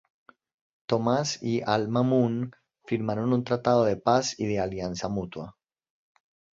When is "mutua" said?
5.09-5.55